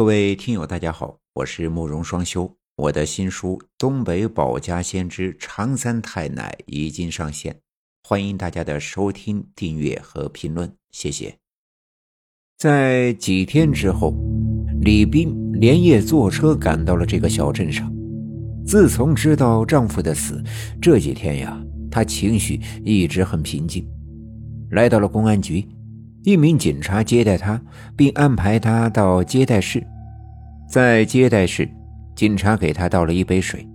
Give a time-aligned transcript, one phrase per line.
[0.00, 2.50] 各位听友，大家好，我是慕容双修。
[2.74, 7.54] 我的新书《东北保家先知长三太奶》已经上线，
[8.08, 11.36] 欢迎大家的收听、订阅和评论，谢谢。
[12.56, 14.14] 在几天之后，
[14.80, 17.92] 李斌连夜坐车赶到了这个小镇上。
[18.64, 20.42] 自从知道丈夫的死，
[20.80, 23.86] 这几天呀，她情绪一直很平静。
[24.70, 25.62] 来到了公安局。
[26.22, 27.60] 一名警察接待他，
[27.96, 29.86] 并安排他到接待室。
[30.68, 31.68] 在接待室，
[32.14, 33.66] 警察给他倒了一杯水，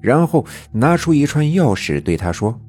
[0.00, 2.60] 然后拿出一串钥匙，对他说：“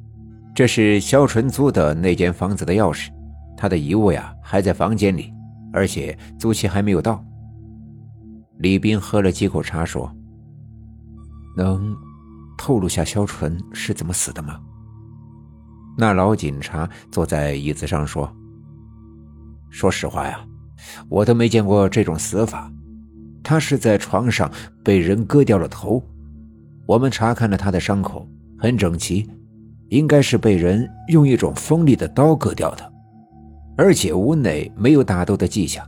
[0.56, 3.10] 这是肖纯租的那间房子的钥匙，
[3.58, 5.34] 他的遗物呀还在房间里，
[5.74, 7.24] 而且租期还没有到。”
[8.60, 10.10] 李斌喝了几口茶，说
[11.58, 11.94] ：“能
[12.58, 14.58] 透露下肖纯是怎么死的吗？”
[15.98, 18.34] 那老警察坐在椅子上说。
[19.76, 20.40] 说实话呀，
[21.10, 22.72] 我都没见过这种死法。
[23.44, 24.50] 他是在床上
[24.82, 26.02] 被人割掉了头。
[26.86, 28.26] 我们查看了他的伤口，
[28.58, 29.30] 很整齐，
[29.90, 32.90] 应该是被人用一种锋利的刀割掉的，
[33.76, 35.86] 而且屋内没有打斗的迹象。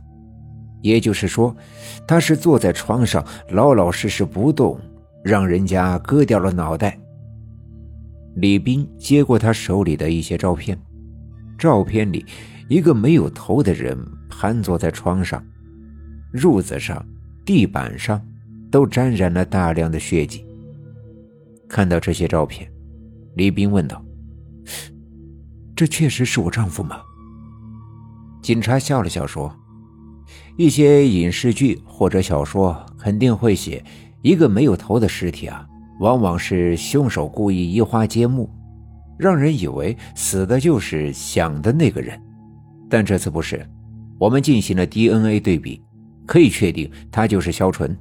[0.82, 1.56] 也就是说，
[2.06, 4.78] 他是坐在床上老老实实不动，
[5.24, 6.98] 让人家割掉了脑袋。
[8.34, 10.78] 李斌接过他手里的一些照片，
[11.56, 12.26] 照片里。
[12.68, 15.42] 一个没有头的人盘坐在床上，
[16.34, 17.02] 褥子上、
[17.44, 18.20] 地板上
[18.70, 20.46] 都沾染了大量的血迹。
[21.66, 22.70] 看到这些照片，
[23.36, 24.04] 李斌问道
[25.74, 27.00] ：“这确实是我丈夫吗？”
[28.42, 29.54] 警察笑了笑说
[30.58, 33.82] ：“一些影视剧或者小说肯定会写，
[34.20, 35.66] 一个没有头的尸体啊，
[36.00, 38.50] 往往是凶手故意移花接木，
[39.18, 42.20] 让人以为死的就是想的那个人。”
[42.88, 43.64] 但这次不是，
[44.18, 45.82] 我们进行了 DNA 对比，
[46.26, 47.96] 可以确定他就是肖纯，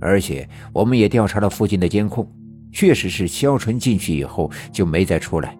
[0.00, 2.28] 而且我们也调查了附近的监控，
[2.72, 5.56] 确实是肖纯进去以后就没再出来。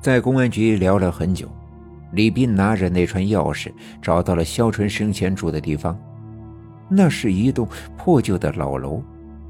[0.00, 1.46] 在公安局聊了很久，
[2.12, 3.70] 李斌拿着那串钥匙
[4.00, 5.98] 找到了肖纯生前住的地方，
[6.88, 9.02] 那是一栋破旧的老楼，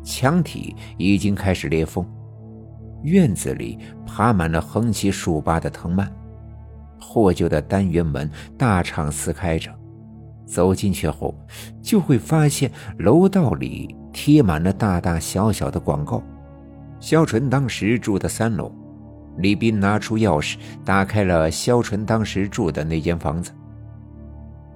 [0.03, 2.05] 墙体已经开始裂缝，
[3.05, 6.13] 院子里爬满了横七竖八的藤蔓。
[7.01, 9.75] 破旧的单元门大敞撕开着，
[10.47, 11.35] 走进去后，
[11.83, 16.23] 就会发现楼道里贴满了大大小小的广告。
[17.01, 18.71] 肖纯当时住的三楼，
[19.39, 23.51] 李斌拿出钥匙打开了肖纯当时住的那间房子。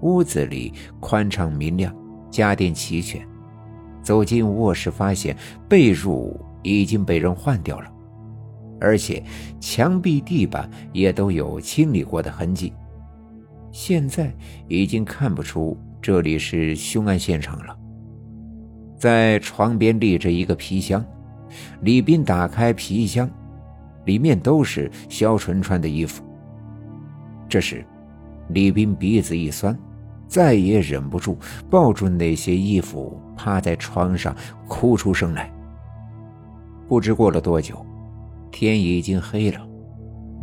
[0.01, 1.95] 屋子里宽敞明亮，
[2.31, 3.21] 家电齐全。
[4.03, 5.37] 走进卧室，发现
[5.69, 7.91] 被褥已经被人换掉了。
[8.85, 9.23] 而且
[9.59, 12.73] 墙壁、地板也都有清理过的痕迹，
[13.73, 14.31] 现在
[14.69, 17.75] 已经看不出这里是凶案现场了。
[18.99, 21.05] 在床边立着一个皮箱，
[21.81, 23.29] 李斌打开皮箱，
[24.05, 26.23] 里面都是肖纯穿的衣服。
[27.49, 27.85] 这时，
[28.49, 29.77] 李斌鼻子一酸，
[30.29, 31.39] 再也忍不住，
[31.71, 34.35] 抱住那些衣服，趴在床上
[34.69, 35.51] 哭出声来。
[36.87, 37.85] 不知过了多久。
[38.55, 39.61] 天已经黑了，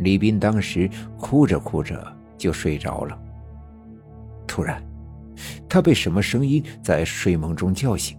[0.00, 2.06] 李斌当时哭着哭着
[2.36, 3.18] 就睡着了。
[4.46, 4.84] 突然，
[5.66, 8.18] 他被什么声音在睡梦中叫醒。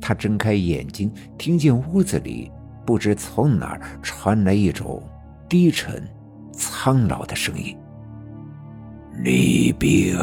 [0.00, 2.48] 他睁开眼睛，听见屋子里
[2.86, 5.02] 不知从哪儿传来一种
[5.48, 6.08] 低沉、
[6.52, 7.76] 苍老的声音
[9.24, 10.16] ：“李斌，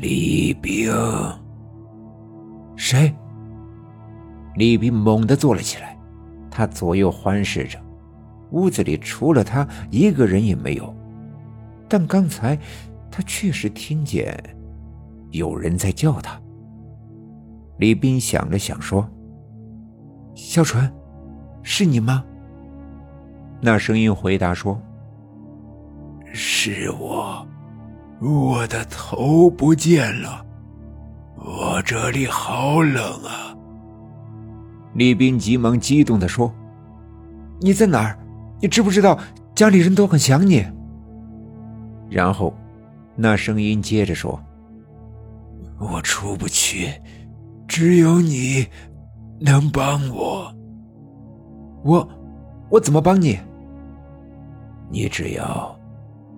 [0.00, 0.88] 李斌。”
[2.78, 3.12] 谁？
[4.54, 5.91] 李斌猛地坐了起来。
[6.52, 7.78] 他左右环视着，
[8.50, 10.94] 屋子里除了他一个人也没有。
[11.88, 12.56] 但刚才
[13.10, 14.38] 他确实听见
[15.30, 16.40] 有人在叫他。
[17.78, 19.08] 李斌想了想说
[20.36, 20.92] ：“小纯，
[21.62, 22.22] 是你吗？”
[23.60, 24.80] 那声音回答说
[26.32, 27.46] ：“是我，
[28.20, 30.44] 我的头不见了，
[31.36, 33.56] 我这里好冷啊。”
[34.94, 36.52] 李斌急忙激动地说
[37.60, 38.18] ：“你在哪儿？
[38.60, 39.18] 你知不知道
[39.54, 40.64] 家里人都很想你？”
[42.10, 42.54] 然后，
[43.16, 44.40] 那声音接着说
[45.80, 46.90] ：“我出不去，
[47.66, 48.66] 只有你
[49.40, 50.54] 能帮我。
[51.82, 52.08] 我，
[52.68, 53.38] 我怎么帮你？
[54.90, 55.74] 你只要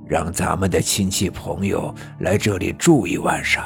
[0.07, 3.65] 让咱们的亲戚朋友来这里住一晚上。”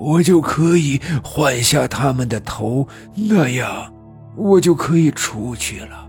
[0.00, 3.92] 我就可以换下他们的头，那样
[4.34, 6.08] 我就可以出去了。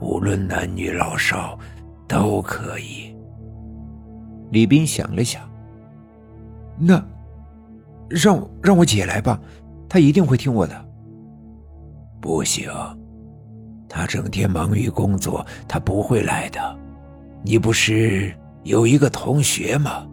[0.00, 1.58] 无论男女老少，
[2.06, 3.12] 都可以。
[4.50, 5.42] 李斌想了想，
[6.78, 7.04] 那
[8.08, 9.40] 让让我姐来吧，
[9.88, 10.84] 她一定会听我的。
[12.20, 12.70] 不行，
[13.88, 16.78] 她整天忙于工作，她不会来的。
[17.42, 18.32] 你不是
[18.62, 20.06] 有一个同学吗？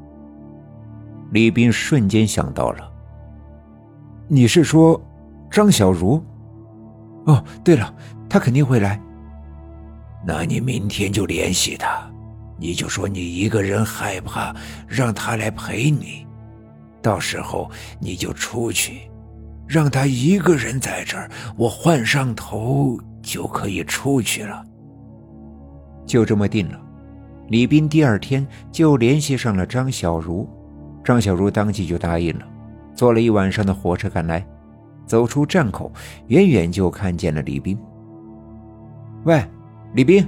[1.31, 2.91] 李斌瞬间想到了，
[4.27, 5.01] 你是说
[5.49, 6.21] 张小茹？
[7.25, 7.93] 哦，对了，
[8.29, 8.99] 她肯定会来。
[10.25, 12.09] 那你明天就联系她，
[12.57, 14.53] 你就说你一个人害怕，
[14.87, 16.27] 让她来陪你。
[17.01, 19.09] 到时候你就出去，
[19.65, 24.63] 让她一个人在这儿，我换上头就可以出去了。
[26.05, 26.79] 就这么定了。
[27.47, 30.47] 李斌第二天就联系上了张小茹，
[31.03, 32.45] 张小茹当即就答应了，
[32.95, 34.45] 坐了一晚上的火车赶来。
[35.05, 35.91] 走出站口，
[36.27, 37.77] 远远就看见了李斌。
[39.25, 39.43] 喂，
[39.93, 40.25] 李斌！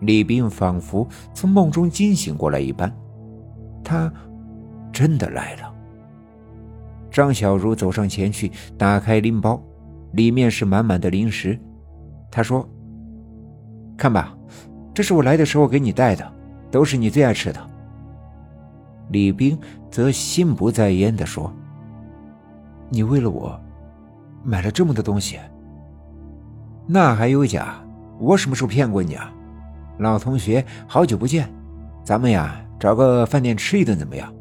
[0.00, 2.92] 李斌仿佛从梦中惊醒过来一般，
[3.82, 4.12] 他
[4.92, 5.74] 真的来了。
[7.10, 9.62] 张小茹走上前去，打开拎包，
[10.12, 11.58] 里面是满满的零食。
[12.30, 12.68] 他说
[13.96, 14.36] ：“看吧，
[14.92, 16.32] 这是我来的时候给你带的，
[16.70, 17.66] 都是你最爱吃的。”
[19.10, 19.58] 李冰
[19.90, 21.52] 则心不在焉地说。
[22.90, 23.60] 你为了我，
[24.42, 25.38] 买了这么多东西，
[26.86, 27.82] 那还有假？
[28.18, 29.32] 我什么时候骗过你啊？
[29.98, 31.48] 老同学，好久不见，
[32.02, 34.32] 咱们呀找个饭店吃一顿怎么样？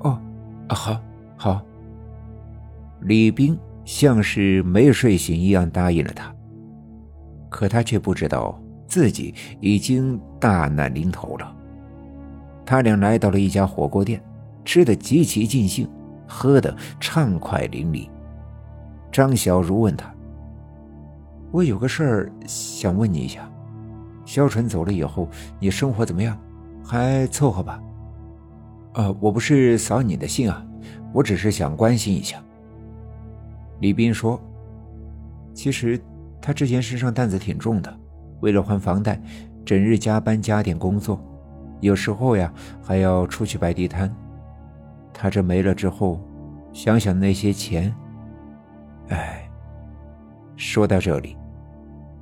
[0.00, 0.20] 哦，
[0.68, 1.00] 啊好，
[1.36, 1.62] 好。
[3.00, 6.34] 李冰像是没睡醒一样答应了他，
[7.48, 11.56] 可他却不知道自己已经大难临头了。
[12.68, 14.22] 他俩来到了一家火锅店，
[14.62, 15.88] 吃的极其尽兴。
[16.26, 18.06] 喝得畅快淋漓。
[19.10, 20.14] 张小茹问他
[21.50, 23.50] ：“我有个事儿想问你一下，
[24.26, 25.26] 肖纯走了以后，
[25.58, 26.38] 你生活怎么样？
[26.84, 27.82] 还凑合吧
[28.92, 30.62] ？”“呃，我不是扫你的兴啊，
[31.14, 32.36] 我只是想关心一下。”
[33.80, 34.38] 李斌说
[35.54, 35.98] ：“其实
[36.42, 37.98] 他之前身上担子挺重的，
[38.40, 39.18] 为了还房贷，
[39.64, 41.18] 整日加班加点工作，
[41.80, 42.52] 有时候呀
[42.82, 44.14] 还要出去摆地摊。”
[45.12, 46.20] 他这没了之后，
[46.72, 47.94] 想想那些钱，
[49.08, 49.44] 哎。
[50.56, 51.36] 说到这里，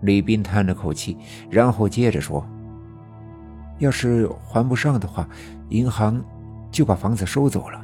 [0.03, 1.17] 李斌叹了口气，
[1.49, 2.47] 然后接着说
[3.81, 5.27] ：“要是还不上的话，
[5.71, 6.23] 银行
[6.71, 7.83] 就把房子收走了。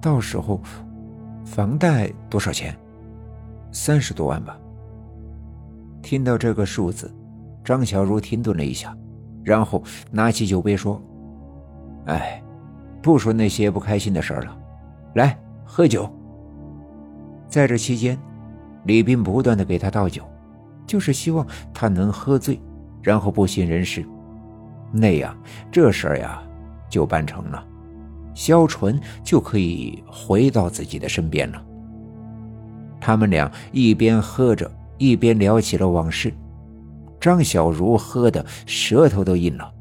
[0.00, 0.58] 到时候，
[1.44, 2.74] 房贷多少钱？
[3.72, 4.58] 三十多万吧。”
[6.00, 7.14] 听到这个数字，
[7.62, 8.96] 张小茹停顿了一下，
[9.44, 11.00] 然后拿起酒杯说
[12.06, 12.40] ：“哎。”
[13.04, 14.56] 不说那些不开心的事了，
[15.14, 16.10] 来喝酒。
[17.50, 18.18] 在这期间，
[18.84, 20.22] 李斌不断的给他倒酒，
[20.86, 22.58] 就是希望他能喝醉，
[23.02, 24.02] 然后不省人事，
[24.90, 25.36] 那样
[25.70, 26.42] 这事儿呀
[26.88, 27.62] 就办成了，
[28.32, 31.62] 萧纯就可以回到自己的身边了。
[32.98, 36.32] 他们俩一边喝着，一边聊起了往事。
[37.24, 39.72] 张小茹喝的舌头都硬了，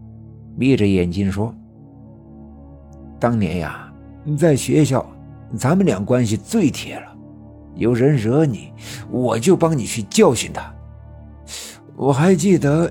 [0.56, 1.54] 眯着眼睛说。
[3.19, 3.92] 当年呀，
[4.38, 5.06] 在学校，
[5.54, 7.13] 咱们俩关系最铁了。
[7.75, 8.72] 有人惹你，
[9.12, 10.74] 我就帮你去教训他。
[11.98, 12.90] 我还记得，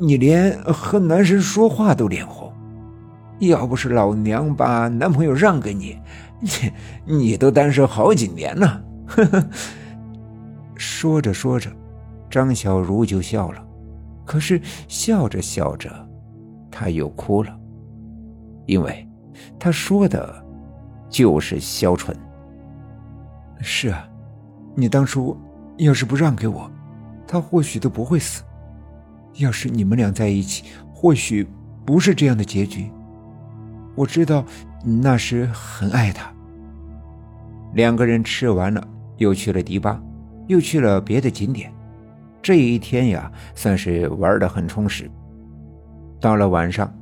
[0.00, 2.52] 你连和男生说话都脸红。
[3.38, 5.96] 要不是老娘把男朋友让给你，
[6.40, 6.50] 你
[7.04, 8.82] 你都单身好几年了。
[9.06, 9.44] 呵呵。
[10.74, 11.70] 说着说着，
[12.28, 13.63] 张小茹就笑了。
[14.24, 15.90] 可是笑着笑着，
[16.70, 17.54] 他又哭了，
[18.66, 19.06] 因为。
[19.58, 20.32] 他说的，
[21.08, 22.16] 就是萧纯。
[23.60, 24.08] 是啊，
[24.76, 25.36] 你当初
[25.76, 26.70] 要是不让给我，
[27.26, 28.44] 他或许都不会死。
[29.38, 31.44] 要是你们俩在一起，或许
[31.84, 32.88] 不是这样的结局。
[33.96, 34.44] 我知道
[34.84, 36.32] 你那时很爱他。
[37.72, 40.00] 两个人吃完了，又去了迪吧，
[40.46, 41.73] 又去了别的景点。
[42.44, 45.10] 这一天呀，算是玩的很充实。
[46.20, 46.92] 到了晚上。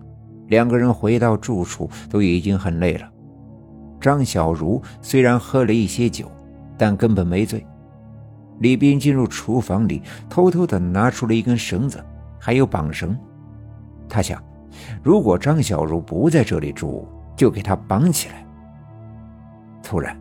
[0.49, 3.09] 两个人回到住处都已经很累了。
[3.99, 6.31] 张小茹虽然喝了一些酒，
[6.77, 7.67] 但根本没醉。
[8.59, 12.05] 李斌进入厨房里，偷偷的拿出了一根绳子，
[12.39, 13.17] 还有绑绳。
[14.11, 14.43] 他想，
[15.03, 18.45] 如果张小茹不在这里住，就给她绑起来。
[19.83, 20.15] 突然，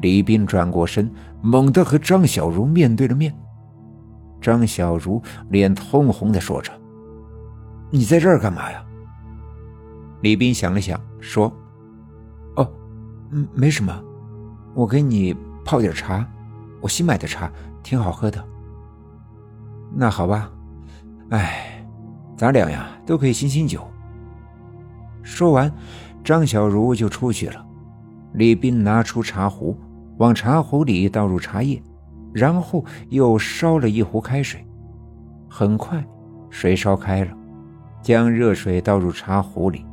[0.00, 1.08] 李斌转过身，
[1.40, 3.32] 猛地和张小茹面对了面。
[4.44, 6.70] 张小茹脸通红的说着
[7.88, 8.84] ：“你在这儿干嘛呀？”
[10.20, 11.50] 李斌想了想，说
[12.56, 12.70] ：“哦，
[13.30, 14.04] 嗯，没什么，
[14.74, 15.34] 我给你
[15.64, 16.28] 泡点茶，
[16.82, 17.50] 我新买的茶，
[17.82, 18.44] 挺好喝的。
[19.94, 20.52] 那好吧，
[21.30, 21.82] 哎，
[22.36, 23.82] 咱俩呀都可以醒醒酒。”
[25.24, 25.72] 说完，
[26.22, 27.64] 张小茹就出去了。
[28.34, 29.74] 李斌拿出茶壶，
[30.18, 31.82] 往茶壶里倒入茶叶，
[32.34, 34.62] 然后又烧了一壶开水。
[35.48, 36.04] 很快，
[36.50, 37.30] 水烧开了，
[38.02, 39.86] 将热水倒入茶壶里，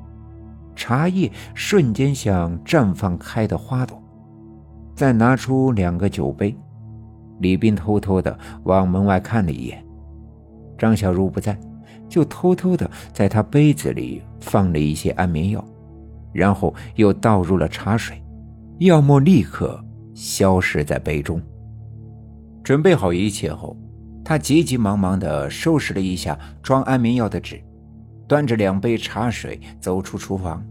[0.76, 4.02] 茶叶瞬间像绽放开的花朵。
[4.96, 6.58] 再拿出两个酒杯，
[7.40, 9.86] 李斌偷偷的往门外看了一眼，
[10.78, 11.58] 张小茹不在，
[12.10, 15.64] 就偷偷的在他杯子里放了一些安眠药，
[16.34, 18.22] 然后又倒入了茶水。
[18.80, 19.80] 药沫立刻
[20.16, 21.40] 消失在杯中。
[22.64, 23.76] 准备好一切后，
[24.24, 27.62] 他急急忙忙地收拾了一下装安眠药的纸，
[28.28, 30.66] 端着两杯茶水走出厨房，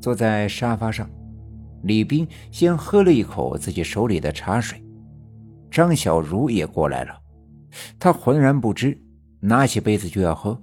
[0.00, 1.08] 坐在沙发上。
[1.82, 4.82] 李斌先喝了一口自己手里的茶水，
[5.70, 7.18] 张小如也过来了，
[7.98, 9.00] 他浑然不知，
[9.40, 10.60] 拿起杯子就要喝。